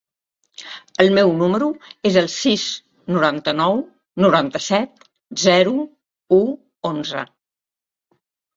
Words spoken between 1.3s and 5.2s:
número es el sis, noranta-nou, noranta-set,